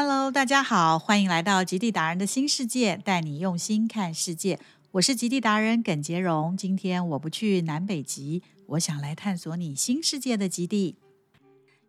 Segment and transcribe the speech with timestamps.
[0.00, 4.60] Hello，大家好，欢迎来到极地达人的新世界，带你用心看世界。
[4.92, 6.56] 我是极地达人耿杰荣。
[6.56, 10.94] 今天我不去南北极，我想来探索你新世界的极地。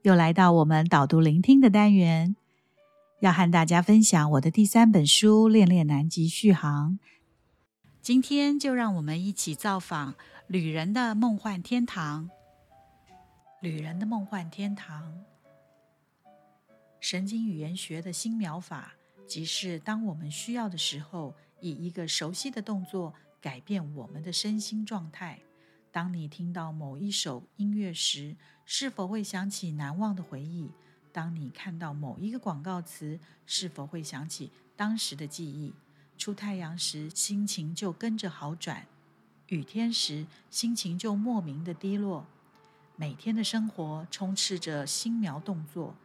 [0.01, 2.35] 又来到我们导读聆听的单元，
[3.19, 6.97] 要和大家分享我的第三本书《恋恋南极续航》。
[8.01, 10.15] 今天就让我们一起造访
[10.47, 12.31] 旅人的梦幻天堂。
[13.61, 15.13] 旅人的梦幻天堂。
[16.99, 18.93] 神经语言学的新描法，
[19.25, 25.39] 即是当我们需要的时候，以一个熟悉的动作改变我们的身心状态。
[25.91, 28.35] 当你听到某一首音乐时，
[28.65, 30.69] 是否会想起难忘的回忆？
[31.11, 35.73] 当你看到某一个广告词，是否会想起当时的记忆？
[36.17, 38.83] 出太阳时，心情就跟着好转；
[39.47, 42.27] 雨天时，心情就莫名的低落。
[42.95, 45.95] 每天的生活充斥着新描动作。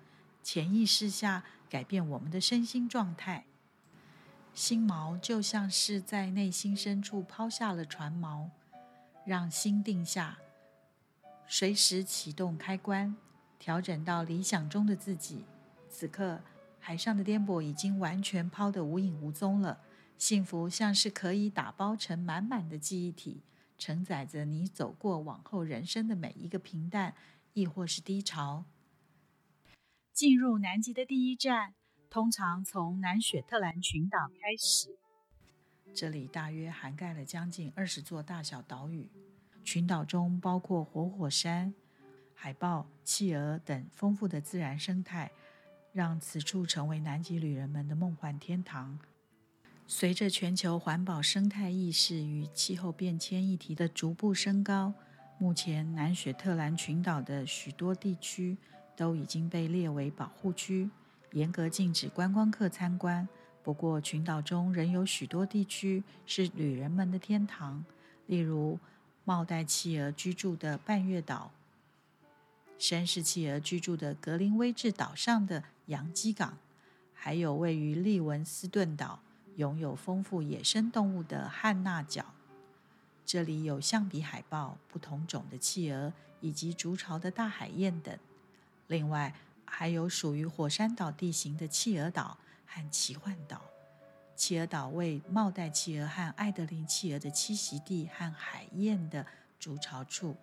[0.44, 3.46] 潜意识下改变我们的身心状态，
[4.52, 8.50] 心锚就像是在内心深处抛下了船锚，
[9.24, 10.38] 让心定下，
[11.48, 13.16] 随时启动开关，
[13.58, 15.46] 调整到理想中的自己。
[15.88, 16.42] 此刻，
[16.78, 19.80] 海上的颠簸已经完全抛得无影无踪了，
[20.18, 23.40] 幸福像是可以打包成满满的记忆体，
[23.78, 27.14] 承载着你走过往后人生的每一个平淡，
[27.54, 28.64] 亦或是低潮。
[30.14, 31.74] 进入南极的第一站，
[32.08, 34.96] 通常从南雪特兰群岛开始。
[35.92, 39.10] 这里大约涵盖了将近二十座大小岛屿，
[39.64, 41.74] 群岛中包括活火山、
[42.32, 45.32] 海豹、企鹅等丰富的自然生态，
[45.92, 49.00] 让此处成为南极旅人们的梦幻天堂。
[49.88, 54.94] 随着全球环保生态意识与气候变迁议题的逐步升高，
[55.38, 58.56] 目前南雪特兰群岛的许多地区。
[58.96, 60.90] 都已经被列为保护区，
[61.32, 63.28] 严格禁止观光客参观。
[63.62, 67.84] 不过，群岛中仍有许多地区是旅人们的天堂，
[68.26, 68.78] 例如
[69.24, 71.50] 帽带企鹅居住的半月岛、
[72.78, 76.58] 绅士企鹅居住的格林威治岛上的洋基港，
[77.14, 79.20] 还有位于利文斯顿岛、
[79.56, 82.26] 拥有丰富野生动物的汉纳角。
[83.24, 86.12] 这里有象鼻海豹、不同种的企鹅
[86.42, 88.18] 以及筑巢的大海燕等。
[88.86, 89.34] 另外，
[89.64, 93.62] 还有属于火山岛地形的企鹅岛和奇幻岛。
[94.36, 99.24] 企鹅岛为帽带企鹅和爱德林企鹅的栖息地和海燕的
[99.60, 100.36] 筑巢处，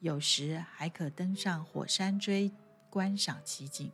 [0.00, 2.52] 有时还可登上火山锥
[2.88, 3.90] 观赏奇景。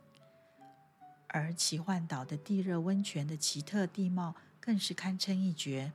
[1.27, 5.91] 而奇幻岛的地热温泉的奇特地貌更是堪称一绝，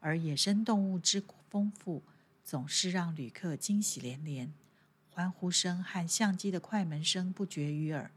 [0.00, 2.02] 而野生动物之丰富，
[2.44, 4.52] 总是让旅客惊喜连连。
[5.14, 8.10] 欢呼声和相机的快门声不绝于耳。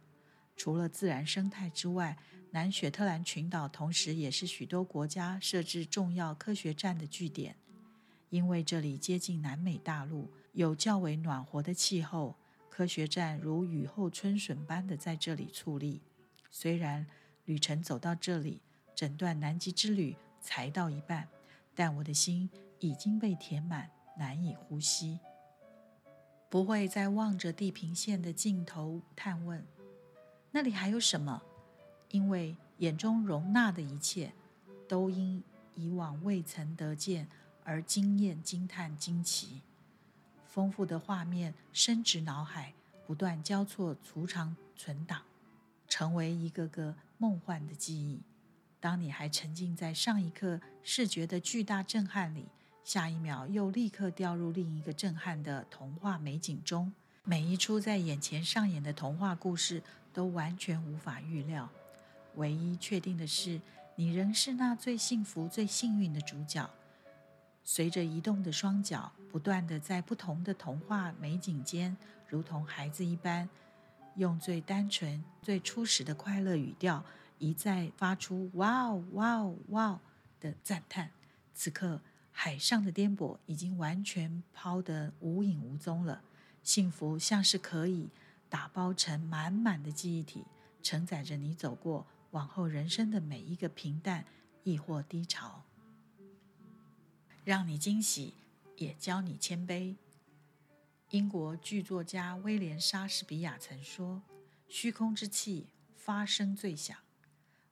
[0.55, 2.17] 除了自然生态之外，
[2.51, 7.57] 南雪特兰群岛同时也是许多国家设置重要科学站的据点。
[8.29, 12.37] 因为这里接近南美大陆，有较为暖和的气候，
[12.69, 16.01] 科学站如雨后春笋般的在这里矗立。
[16.49, 17.05] 虽然
[17.43, 18.61] 旅程走到这里，
[18.95, 21.27] 整段南极之旅才到一半，
[21.75, 25.19] 但我的心已经被填满，难以呼吸。
[26.55, 29.61] 不会再望着地平线的尽头探问，
[30.51, 31.41] 那里还有什么？
[32.11, 34.31] 因为眼中容纳的一切，
[34.87, 37.27] 都因以往未曾得见
[37.65, 39.59] 而惊艳、惊叹、惊奇。
[40.45, 42.73] 丰富的画面深植脑海，
[43.05, 45.23] 不断交错储藏存档，
[45.89, 48.21] 成为一个个梦幻的记忆。
[48.79, 52.45] 当你还沉浸在上一刻视觉的巨大震撼里。
[52.85, 59.81] 下一秒又立刻掉入另一个震撼的童话美景中，每一出在眼前上演的童话故事
[60.13, 61.67] 都完全无法预料。
[62.35, 63.59] 唯一确定的是，
[63.95, 66.69] 你仍是那最幸福、最幸运的主角。
[67.63, 71.97] 随着移动的双脚，不断的在不同的童话美景间，
[72.27, 73.49] 如同孩子一般，
[74.15, 77.03] 用最单纯、最初始的快乐语调，
[77.39, 79.99] 一再发出“哇哦，哇哦，哇哦”
[80.39, 81.09] 的赞叹。
[81.55, 81.99] 此刻。
[82.37, 86.21] 海上的颠簸已经完全抛得无影无踪了，
[86.61, 88.09] 幸福像是可以
[88.49, 90.43] 打包成满满的记忆体，
[90.83, 94.25] 承载着你走过往后人生的每一个平淡
[94.63, 95.63] 亦或低潮，
[97.45, 98.33] 让你惊喜，
[98.75, 99.95] 也教你谦卑。
[101.11, 104.21] 英国剧作家威廉·莎士比亚曾说
[104.67, 106.95] ：“虚空之气发声最响。”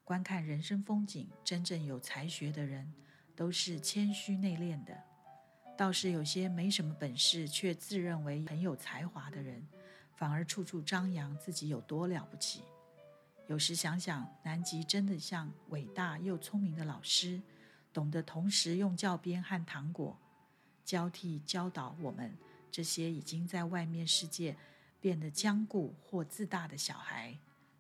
[0.06, 2.94] 观看人生风景，真正有才学的人。
[3.36, 4.96] 都是谦虚内敛的，
[5.78, 9.68] 倒是有些没什么本事却自认为很有才华的人，
[10.16, 12.62] 反而处处张扬自己有多了不起。
[13.48, 17.42] 有时想想，南极真的像伟大又聪明的老师，
[17.92, 20.18] 懂得同时用教鞭和糖果
[20.86, 22.38] 交替教导我们
[22.72, 24.56] 这些已经在外面世界
[25.02, 27.38] 变得僵固或自大的小孩。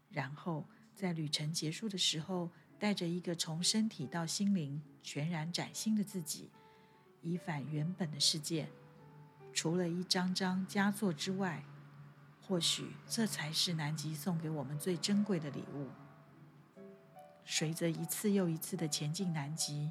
[0.10, 2.52] 然后在旅程结束的时候，
[2.84, 6.50] 带着一个从身体到心灵全然崭新的自己，
[7.22, 8.68] 以返原本的世界。
[9.54, 11.64] 除了一张张佳作之外，
[12.42, 15.88] 或许这才是南极送给我们最珍贵的礼物。
[17.46, 19.90] 随着一次又一次的前进南极，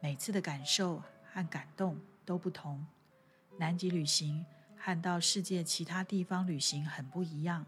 [0.00, 1.02] 每次的感受
[1.32, 2.86] 和感动都不同。
[3.58, 4.46] 南极旅行
[4.76, 7.66] 和到世界其他地方旅行很不一样，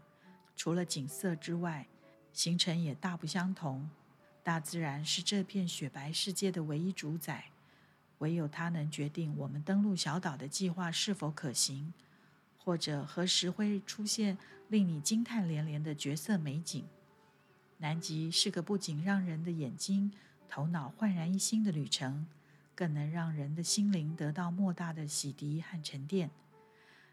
[0.55, 1.85] 除了景色之外，
[2.31, 3.89] 行程也大不相同。
[4.47, 7.51] 大自然是这片雪白世界的唯一主宰，
[8.19, 11.93] 唯有它能决定我们登陆小岛的计划是否可行。
[12.57, 14.37] 或者何时会出现
[14.69, 16.85] 令你惊叹连连的绝色美景？
[17.79, 20.13] 南极是个不仅让人的眼睛、
[20.47, 22.25] 头脑焕然一新的旅程，
[22.73, 26.29] 更能让人的心灵得到莫大的洗涤和沉淀。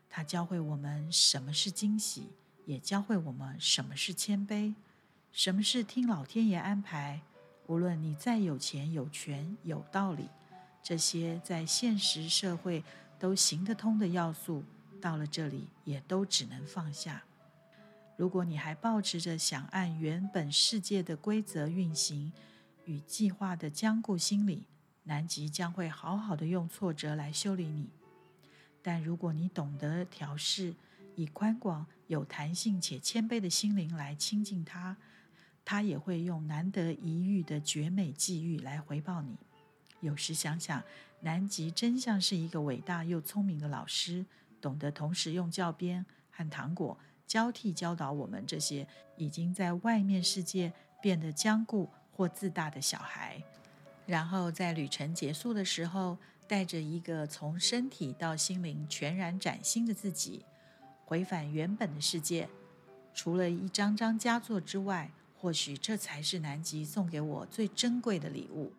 [0.08, 2.28] 它教会我们什么是惊喜，
[2.64, 4.74] 也教会我们什么是谦卑，
[5.36, 7.20] 什么是听老天爷安排。
[7.66, 10.28] 无论你再有钱、有权、有道理，
[10.80, 12.84] 这些在现实社会
[13.18, 14.62] 都行得通的要素。
[15.00, 17.24] 到了这里，也都只能放下。
[18.16, 22.32] 如果你还保持着想按原本世界的规则运行
[22.84, 24.68] 与计划的僵固心理，
[25.02, 27.88] 南极将会好好的用挫折来修理你。
[28.80, 30.74] 但如果你懂得调试，
[31.16, 34.96] 以宽广、有弹性且谦卑的心灵来亲近它，
[35.64, 39.36] 他也会用难得一遇的绝美际遇来回报你。
[40.00, 40.82] 有时想想，
[41.20, 44.26] 南极真像是一个伟大又聪明的老师。
[44.60, 48.86] 懂得同时用教鞭和糖果交替教导我们这些
[49.18, 50.72] 已经在外面世界
[51.02, 53.42] 变得僵固或自大的小孩，
[54.06, 56.16] 然后在旅程结束的时候，
[56.48, 60.46] 带着一个从身体到心灵全然崭新的自己，
[61.04, 62.48] 回返原本的世界。
[63.12, 65.10] 除了一张张佳作之外，
[65.44, 68.72] 或许这才是南极送给我最珍贵的礼物。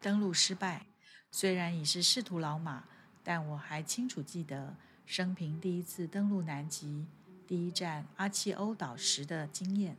[0.00, 0.86] 登陆失败，
[1.30, 2.88] 虽然已是仕途老马。
[3.22, 7.06] 但我还清楚记得生平第一次登陆南极
[7.46, 9.96] 第一站阿契欧岛时的经验。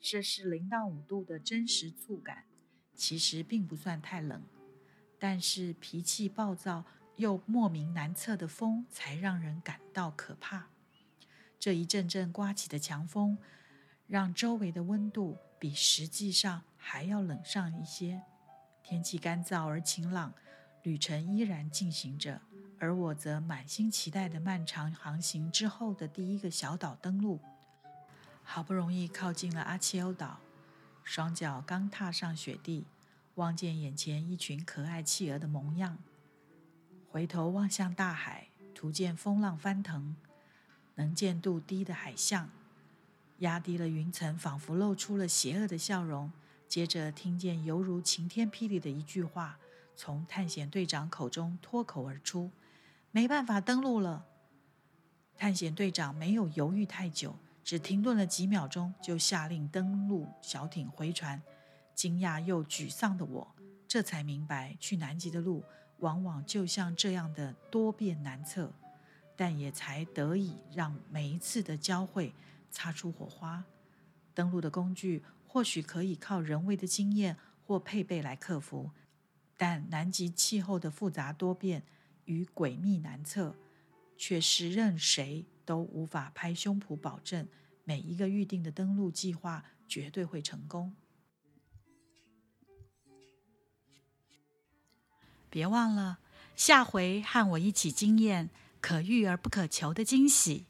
[0.00, 2.44] 摄氏零到五度的真实触感，
[2.94, 4.42] 其实并不算太冷，
[5.18, 6.84] 但是脾气暴躁
[7.16, 10.68] 又莫名难测的风才让人感到可怕。
[11.58, 13.38] 这一阵阵刮起的强风，
[14.06, 18.22] 让周围的温度比实际上还要冷上一些。
[18.82, 20.32] 天气干燥而晴朗，
[20.82, 22.40] 旅程依然进行着。
[22.78, 27.38] 而我则满心期待的漫长航行之后的第一个小岛登陆，
[28.42, 30.40] 好不容易靠近了阿切欧岛，
[31.04, 32.88] 双脚刚踏上雪地，
[33.36, 35.96] 望见眼前一群可爱企鹅的模样，
[37.08, 40.16] 回头望向大海，图见风浪翻腾，
[40.96, 42.50] 能见度低的海象，
[43.42, 46.30] 压低了云层，仿佛露出了邪恶的笑容。
[46.68, 49.58] 接着听见犹如晴天霹雳的一句话
[49.94, 52.50] 从探险队长口中脱口而出。
[53.10, 54.24] 没办法登陆了。
[55.36, 57.34] 探险队长没有犹豫太久，
[57.64, 61.42] 只停顿了几秒钟，就下令登陆小艇回船。
[61.94, 63.54] 惊讶又沮丧的我，
[63.88, 65.62] 这才明白，去南极的路
[65.98, 68.72] 往往就像这样的多变难测，
[69.36, 72.32] 但也才得以让每一次的交汇
[72.72, 73.64] 擦出火花。
[74.34, 78.90] 登陆的工具或许可以靠人为的经验或配备来克服，
[79.56, 81.84] 但南极气候的复杂多变。
[82.24, 83.56] 与诡秘难测，
[84.16, 87.48] 却是任谁都无法拍胸脯保证
[87.82, 90.94] 每一个预定的登陆计划绝对会成功。
[95.50, 96.20] 别忘了，
[96.54, 98.48] 下回和我一起惊艳
[98.80, 100.66] 可遇而不可求的惊喜。